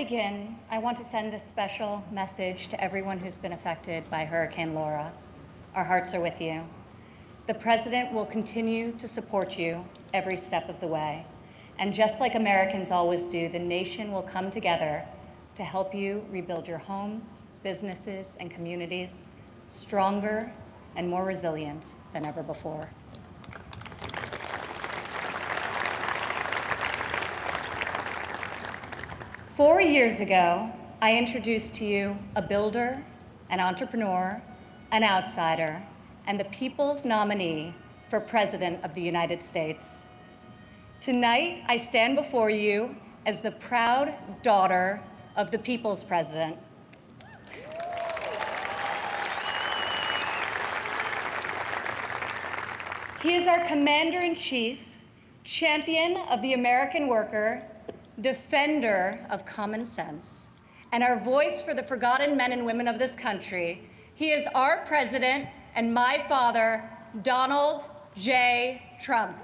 [0.00, 4.72] Begin, I want to send a special message to everyone who's been affected by Hurricane
[4.72, 5.12] Laura.
[5.74, 6.62] Our hearts are with you.
[7.46, 11.26] The President will continue to support you every step of the way.
[11.78, 15.04] And just like Americans always do, the nation will come together
[15.56, 19.26] to help you rebuild your homes, businesses, and communities
[19.66, 20.50] stronger
[20.96, 22.88] and more resilient than ever before.
[29.60, 33.04] Four years ago, I introduced to you a builder,
[33.50, 34.40] an entrepreneur,
[34.90, 35.82] an outsider,
[36.26, 37.74] and the people's nominee
[38.08, 40.06] for President of the United States.
[41.02, 42.96] Tonight, I stand before you
[43.26, 45.02] as the proud daughter
[45.36, 46.56] of the people's president.
[53.22, 54.78] He is our commander in chief,
[55.44, 57.62] champion of the American worker,
[58.20, 60.48] defender of common sense,
[60.92, 63.88] and our voice for the forgotten men and women of this country.
[64.14, 66.84] He is our president and my father,
[67.22, 67.84] Donald
[68.16, 68.82] J.
[69.00, 69.36] Trump.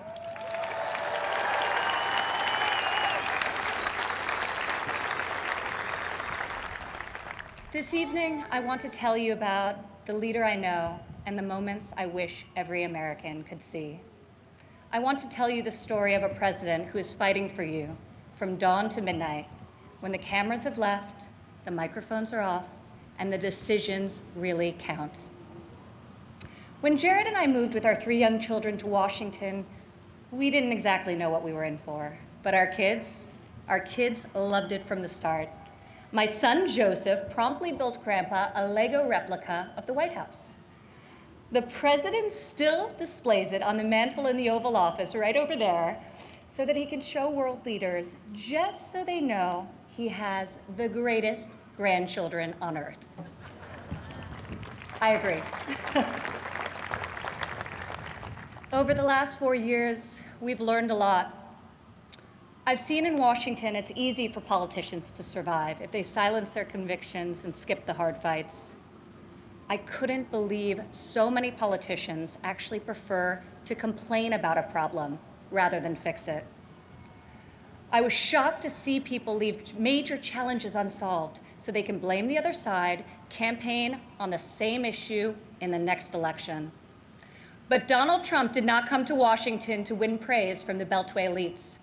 [7.73, 11.93] This evening, I want to tell you about the leader I know and the moments
[11.97, 14.01] I wish every American could see.
[14.93, 17.97] I want to tell you the story of a president who is fighting for you
[18.37, 19.47] from dawn to midnight
[20.01, 21.27] when the cameras have left,
[21.65, 22.69] the microphones are off,
[23.19, 25.23] and the decisions really count.
[26.83, 29.65] When Jared and I moved with our three young children to Washington,
[30.31, 33.27] we didn't exactly know what we were in for, but our kids,
[33.69, 35.49] our kids loved it from the start.
[36.13, 40.53] My son Joseph promptly built Grandpa a Lego replica of the White House.
[41.53, 45.99] The president still displays it on the mantle in the Oval Office right over there
[46.49, 51.49] so that he can show world leaders just so they know he has the greatest
[51.77, 52.99] grandchildren on earth.
[55.01, 55.43] I agree.
[58.73, 61.33] Over the last four years, we've learned a lot.
[62.67, 67.45] I've seen in Washington it's easy for politicians to survive if they silence their convictions
[67.45, 68.75] and skip the hard fights.
[69.69, 75.19] I couldn't believe so many politicians actually prefer to complain about a problem
[75.51, 76.45] rather than fix it.
[77.93, 82.39] I was shocked to see people leave major challenges unsolved so they can blame the
[82.39, 86.73] other side, campaign on the same issue in the next election.
[87.69, 91.79] But Donald Trump did not come to Washington to win praise from the Beltway elites.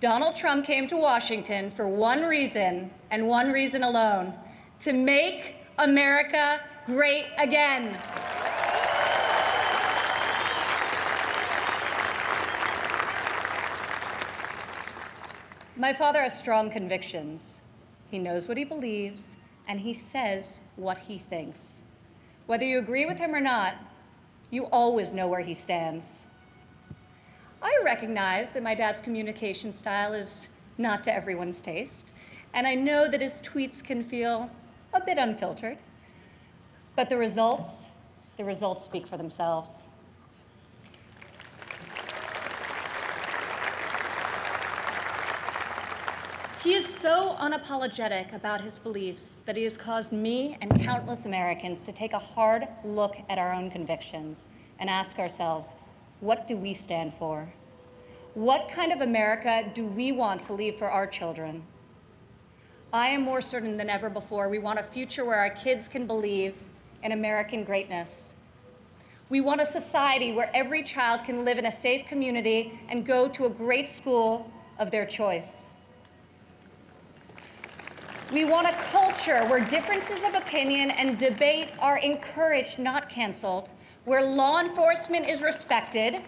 [0.00, 4.34] Donald Trump came to Washington for one reason and one reason alone
[4.80, 7.96] to make America great again.
[15.80, 17.62] My father has strong convictions.
[18.10, 19.36] He knows what he believes,
[19.66, 21.80] and he says what he thinks.
[22.44, 23.76] Whether you agree with him or not,
[24.50, 26.26] you always know where he stands.
[27.62, 32.12] I recognize that my dad's communication style is not to everyone's taste,
[32.52, 34.50] and I know that his tweets can feel
[34.92, 35.78] a bit unfiltered.
[36.94, 37.86] But the results,
[38.36, 39.84] the results speak for themselves.
[46.62, 51.86] He is so unapologetic about his beliefs that he has caused me and countless Americans
[51.86, 55.74] to take a hard look at our own convictions and ask ourselves,
[56.20, 57.50] what do we stand for?
[58.34, 61.62] What kind of America do we want to leave for our children?
[62.92, 66.06] I am more certain than ever before we want a future where our kids can
[66.06, 66.58] believe
[67.02, 68.34] in American greatness.
[69.30, 73.28] We want a society where every child can live in a safe community and go
[73.28, 75.70] to a great school of their choice.
[78.32, 83.70] We want a culture where differences of opinion and debate are encouraged, not canceled,
[84.04, 86.20] where law enforcement is respected,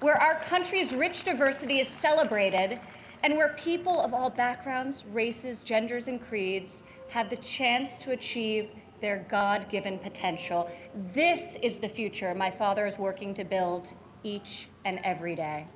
[0.00, 2.78] where our country's rich diversity is celebrated,
[3.22, 8.68] and where people of all backgrounds, races, genders, and creeds have the chance to achieve
[9.00, 10.70] their God given potential.
[11.14, 15.66] This is the future my father is working to build each and every day.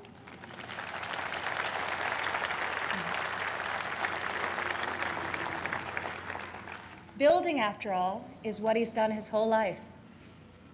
[7.22, 9.78] Building, after all, is what he's done his whole life.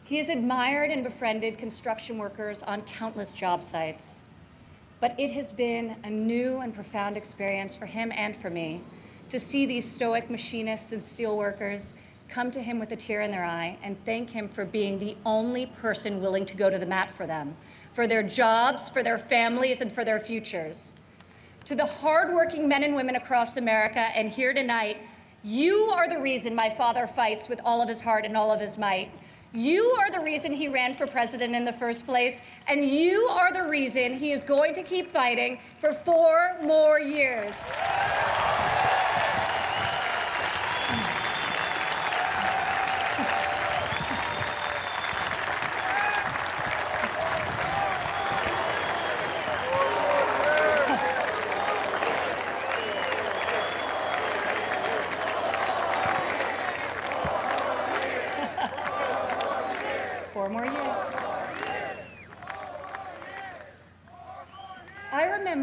[0.04, 4.22] He has admired and befriended construction workers on countless job sites.
[4.98, 8.80] But it has been a new and profound experience for him and for me
[9.28, 11.92] to see these stoic machinists and steelworkers
[12.30, 15.18] come to him with a tear in their eye and thank him for being the
[15.26, 17.54] only person willing to go to the mat for them,
[17.92, 20.94] for their jobs, for their families, and for their futures.
[21.66, 24.96] to the hardworking men and women across America and here tonight,
[25.42, 28.60] you are the reason my father fights with all of his heart and all of
[28.60, 29.10] his might.
[29.52, 33.52] You are the reason he ran for president in the first place, and you are
[33.52, 37.54] the reason he is going to keep fighting for four more years.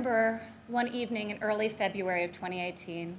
[0.05, 3.17] Remember one evening in early February of 2018.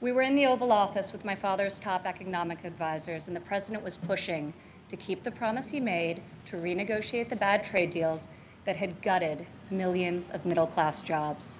[0.00, 3.84] We were in the Oval Office with my father's top economic advisors, and the president
[3.84, 4.52] was pushing
[4.88, 8.28] to keep the promise he made to renegotiate the bad trade deals
[8.64, 11.56] that had gutted millions of middle class jobs.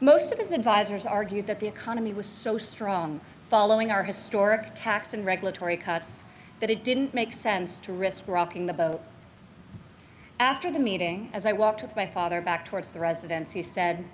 [0.00, 3.20] Most of his advisors argued that the economy was so strong
[3.50, 6.24] following our historic tax and regulatory cuts
[6.60, 9.02] that it didn't make sense to risk rocking the boat.
[10.40, 14.04] After the meeting, as I walked with my father back towards the residence, he said,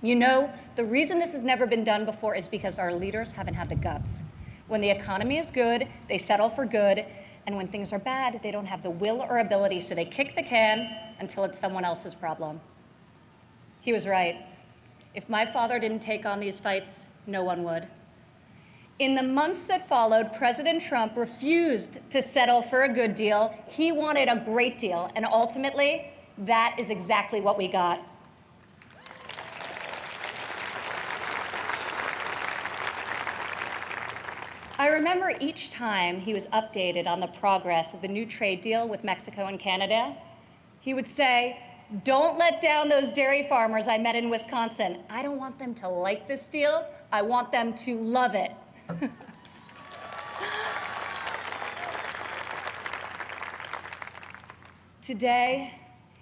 [0.00, 3.54] You know, the reason this has never been done before is because our leaders haven't
[3.54, 4.24] had the guts.
[4.68, 7.04] When the economy is good, they settle for good,
[7.46, 10.34] and when things are bad, they don't have the will or ability, so they kick
[10.34, 10.88] the can
[11.18, 12.58] until it's someone else's problem.
[13.82, 14.36] He was right.
[15.14, 17.86] If my father didn't take on these fights, no one would.
[19.00, 23.52] In the months that followed, President Trump refused to settle for a good deal.
[23.66, 28.00] He wanted a great deal, and ultimately, that is exactly what we got.
[34.78, 38.86] I remember each time he was updated on the progress of the new trade deal
[38.86, 40.14] with Mexico and Canada,
[40.80, 41.58] he would say,
[42.04, 44.98] Don't let down those dairy farmers I met in Wisconsin.
[45.10, 48.52] I don't want them to like this deal, I want them to love it.
[55.02, 55.72] Today,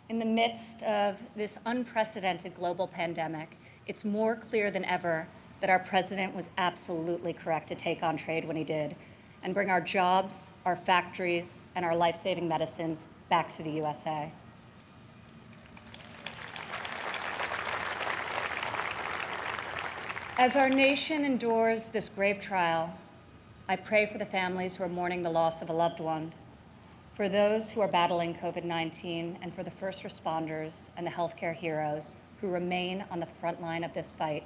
[0.09, 3.57] in the midst of this unprecedented global pandemic,
[3.87, 5.27] it's more clear than ever
[5.61, 8.97] that our president was absolutely correct to take on trade when he did
[9.43, 14.31] and bring our jobs, our factories, and our life saving medicines back to the USA.
[20.43, 22.93] As our nation endures this grave trial,
[23.69, 26.33] I pray for the families who are mourning the loss of a loved one,
[27.15, 31.55] for those who are battling COVID 19, and for the first responders and the healthcare
[31.55, 34.43] heroes who remain on the front line of this fight.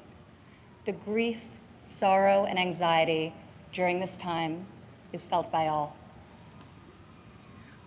[0.84, 1.46] The grief,
[1.80, 3.32] sorrow, and anxiety
[3.72, 4.66] during this time
[5.14, 5.96] is felt by all.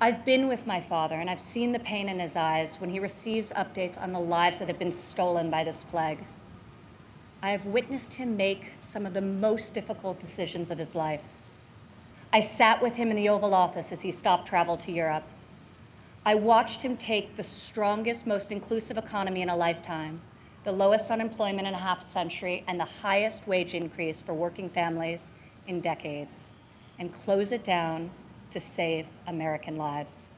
[0.02, 3.00] I've been with my father and I've seen the pain in his eyes when he
[3.00, 6.18] receives updates on the lives that have been stolen by this plague.
[7.42, 11.24] I have witnessed him make some of the most difficult decisions of his life.
[12.34, 15.24] I sat with him in the Oval Office as he stopped travel to Europe.
[16.26, 20.22] I watched him take the strongest, most inclusive economy in a lifetime,
[20.64, 25.32] the lowest unemployment in a half century, and the highest wage increase for working families
[25.68, 26.52] in decades,
[27.00, 28.12] and close it down
[28.52, 30.29] to save American lives.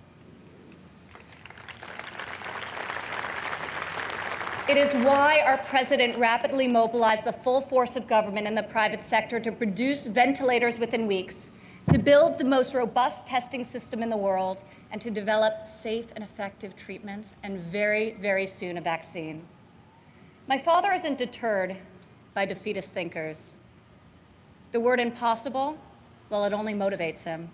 [4.72, 9.02] It is why our president rapidly mobilized the full force of government and the private
[9.02, 11.50] sector to produce ventilators within weeks,
[11.92, 14.64] to build the most robust testing system in the world,
[14.94, 19.44] and to develop safe and effective treatments, and very, very soon a vaccine.
[20.48, 21.76] My father isn't deterred
[22.34, 23.58] by defeatist thinkers.
[24.72, 25.78] The word impossible,
[26.30, 27.50] well, it only motivates him.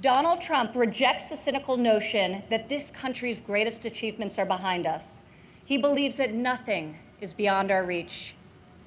[0.00, 5.22] Donald Trump rejects the cynical notion that this country's greatest achievements are behind us.
[5.64, 8.34] He believes that nothing is beyond our reach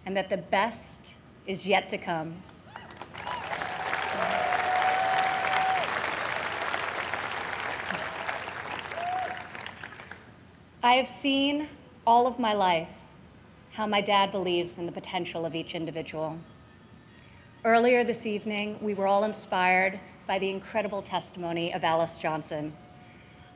[0.05, 1.15] and that the best
[1.47, 2.35] is yet to come.
[10.83, 11.67] I have seen
[12.05, 12.89] all of my life
[13.71, 16.37] how my dad believes in the potential of each individual.
[17.63, 22.71] Earlier this evening, we were all inspired by the incredible testimony of Alice Johnson,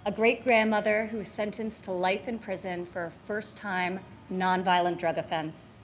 [0.05, 3.99] a great grandmother who was sentenced to life in prison for a first time
[4.31, 5.79] nonviolent drug offense.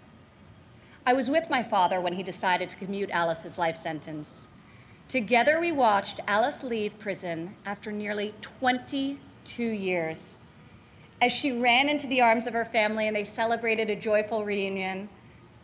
[1.05, 4.43] I was with my father when he decided to commute Alice's life sentence.
[5.09, 10.37] Together, we watched Alice leave prison after nearly 22 years.
[11.21, 15.09] As she ran into the arms of her family and they celebrated a joyful reunion,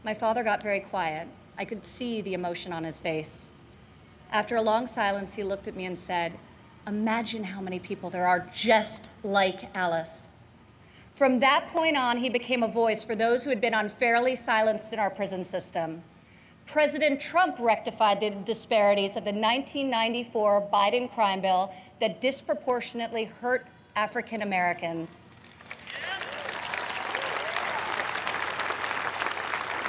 [0.03, 1.27] my father got very quiet.
[1.58, 3.51] I could see the emotion on his face.
[4.31, 6.34] After a long silence, he looked at me and said,
[6.88, 10.28] Imagine how many people there are just like Alice.
[11.14, 14.92] From that point on, he became a voice for those who had been unfairly silenced
[14.92, 16.02] in our prison system.
[16.66, 24.42] President Trump rectified the disparities of the 1994 Biden crime bill that disproportionately hurt African
[24.42, 25.28] Americans.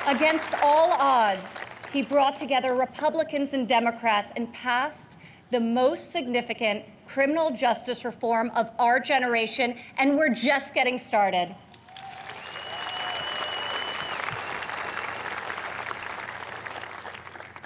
[0.07, 5.17] Against all odds, he brought together Republicans and Democrats and passed
[5.53, 11.55] the most significant criminal justice reform of our generation, and we're just getting started.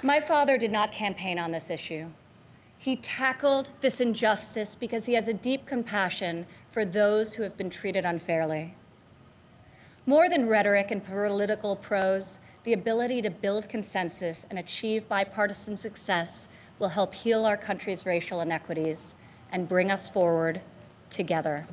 [0.03, 2.07] My father did not campaign on this issue.
[2.77, 7.69] He tackled this injustice because he has a deep compassion for those who have been
[7.69, 8.75] treated unfairly.
[10.05, 16.49] More than rhetoric and political prose, the ability to build consensus and achieve bipartisan success
[16.79, 19.15] will help heal our country's racial inequities
[19.51, 20.61] and bring us forward
[21.09, 21.65] together.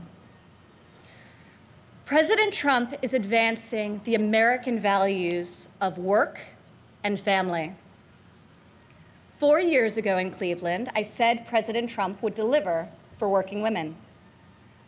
[2.07, 6.39] President Trump is advancing the American values of work
[7.03, 7.73] and family.
[9.33, 13.97] Four years ago in Cleveland, I said President Trump would deliver for working women.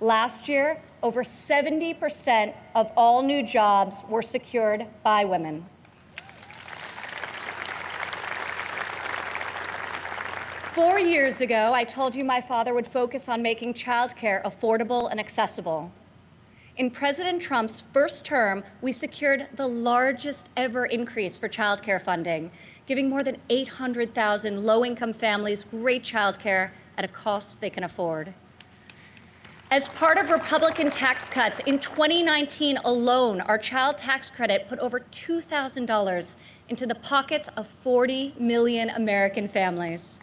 [0.00, 5.64] Last year, over 70% of all new jobs were secured by women.
[10.76, 15.18] Four years ago, I told you my father would focus on making childcare affordable and
[15.18, 15.90] accessible.
[16.76, 22.50] In President Trump's first term, we secured the largest ever increase for childcare funding,
[22.86, 28.34] giving more than 800,000 low-income families great childcare at a cost they can afford.
[29.70, 35.00] As part of Republican tax cuts, in 2019 alone, our child tax credit put over
[35.00, 36.36] $2,000
[36.68, 40.18] into the pockets of 40 million American families.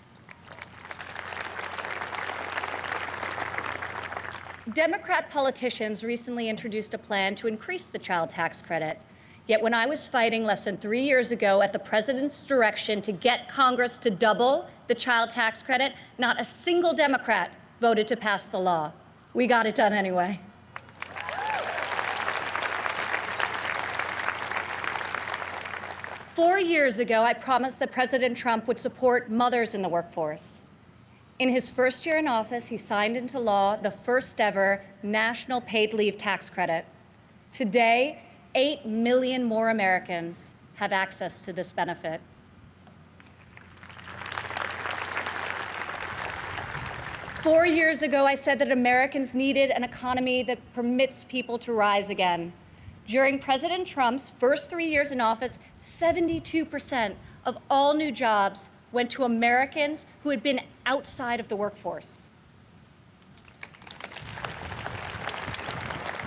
[4.72, 8.98] Democrat politicians recently introduced a plan to increase the child tax credit.
[9.46, 13.12] Yet when I was fighting less than three years ago at the president's direction to
[13.12, 17.51] get Congress to double the child tax credit, not a single Democrat
[17.82, 18.93] voted to pass the law.
[19.34, 20.39] We got it done anyway.
[26.34, 30.63] Four years ago, I promised that President Trump would support mothers in the workforce.
[31.40, 35.94] In his first year in office, he signed into law the first ever national paid
[35.94, 36.86] leave tax credit.
[37.52, 38.22] Today,
[38.54, 42.22] 8 million more Americans have access to this benefit.
[47.42, 52.10] Four years ago, I said that Americans needed an economy that permits people to rise
[52.10, 52.54] again.
[53.08, 59.24] During President Trump's first three years in office, 72% of all new jobs went to
[59.24, 62.30] Americans who had been outside of the workforce.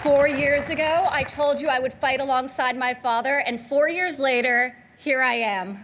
[0.02, 4.18] Four years ago, I told you I would fight alongside my father, and four years
[4.18, 5.78] later, here I am.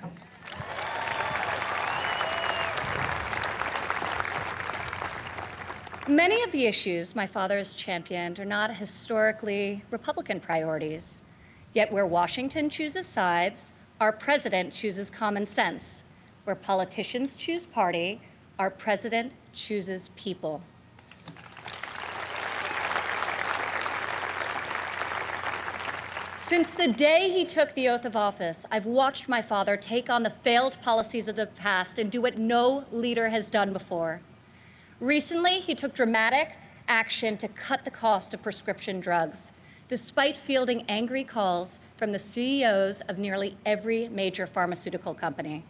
[6.09, 11.23] Many of the issues my father has championed are not historically Republican priorities.
[11.75, 16.05] Yet where Washington chooses sides, our president chooses common sense
[16.45, 18.21] where politicians choose party,
[18.59, 20.63] our president chooses people.
[26.39, 30.23] Since the day he took the oath of office, I've watched my father take on
[30.23, 34.21] the failed policies of the past and do what no leader has done before.
[35.01, 36.51] Recently, he took dramatic
[36.89, 39.51] action to cut the cost of prescription drugs,
[39.89, 45.65] despite fielding angry calls from the CEOs of nearly every major pharmaceutical company.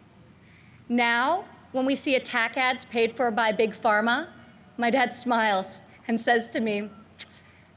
[0.89, 4.27] Now, when we see attack ads paid for by Big Pharma,
[4.77, 5.65] my dad smiles
[6.07, 6.89] and says to me,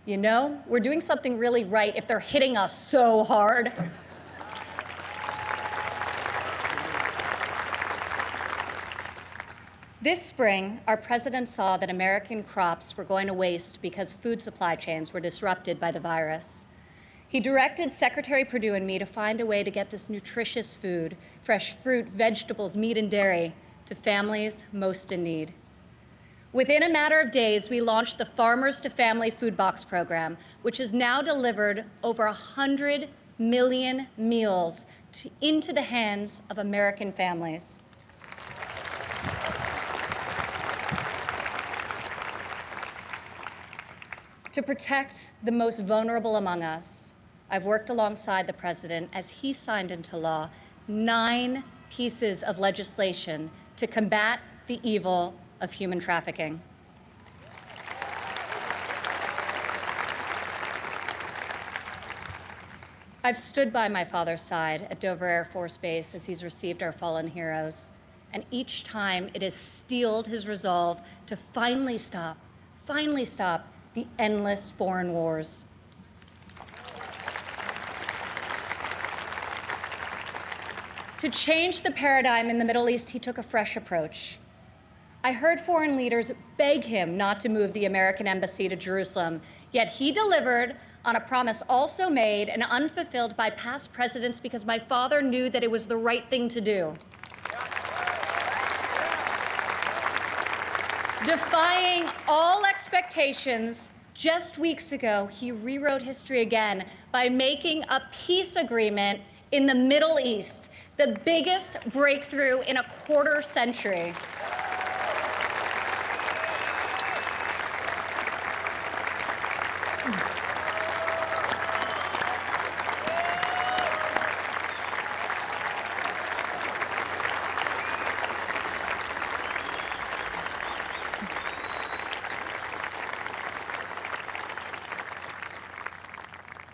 [0.04, 3.72] You know, we're doing something really right if they're hitting us so hard.
[10.02, 14.76] This spring, our president saw that American crops were going to waste because food supply
[14.76, 16.66] chains were disrupted by the virus.
[17.28, 21.16] He directed Secretary Perdue and me to find a way to get this nutritious food,
[21.42, 23.52] fresh fruit, vegetables, meat, and dairy,
[23.86, 25.52] to families most in need.
[26.52, 30.78] Within a matter of days, we launched the Farmers to Family Food Box program, which
[30.78, 37.82] has now delivered over 100 million meals to, into the hands of American families.
[44.52, 47.05] To protect the most vulnerable among us,
[47.48, 50.50] I've worked alongside the president as he signed into law
[50.88, 56.60] nine pieces of legislation to combat the evil of human trafficking.
[63.22, 66.92] I've stood by my father's side at Dover Air Force Base as he's received our
[66.92, 67.88] fallen heroes.
[68.32, 72.38] And each time it has steeled his resolve to finally stop,
[72.76, 75.64] finally stop the endless foreign wars.
[81.18, 84.36] To change the paradigm in the Middle East, he took a fresh approach.
[85.24, 89.40] I heard foreign leaders beg him not to move the American embassy to Jerusalem,
[89.72, 94.78] yet he delivered on a promise also made and unfulfilled by past presidents because my
[94.78, 96.92] father knew that it was the right thing to do.
[101.24, 109.20] Defying all expectations, just weeks ago, he rewrote history again by making a peace agreement
[109.52, 114.14] in the Middle East, the biggest breakthrough in a quarter century.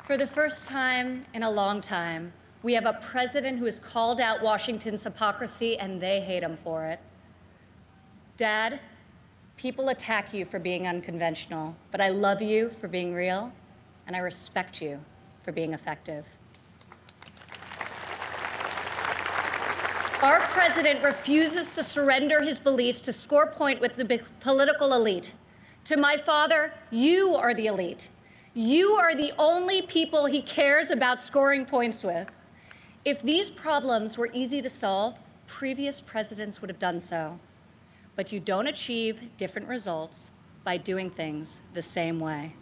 [0.05, 4.21] For the first time in a long time, we have a president who has called
[4.21, 7.01] out Washington's hypocrisy and they hate him for it.
[8.37, 8.81] Dad,
[9.57, 13.53] people attack you for being unconventional, but I love you for being real
[14.07, 15.01] and I respect you
[15.43, 16.27] for being effective.
[20.23, 25.35] Our president refuses to surrender his beliefs to score point with the political elite.
[25.87, 28.09] To my father, you are the elite.
[28.55, 32.29] You are the only people he cares about scoring points with.
[33.05, 37.39] If these problems were easy to solve, previous presidents would have done so.
[38.15, 40.31] But you don't achieve different results
[40.65, 42.55] by doing things the same way.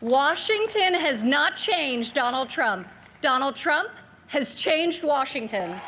[0.00, 2.88] Washington has not changed Donald Trump.
[3.20, 3.90] Donald Trump
[4.26, 5.80] has changed Washington.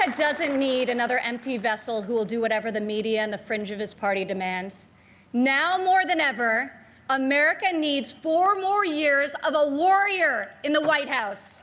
[0.00, 3.70] America doesn't need another empty vessel who will do whatever the media and the fringe
[3.70, 4.86] of his party demands.
[5.32, 6.72] Now more than ever,
[7.10, 11.60] America needs four more years of a warrior in the White House.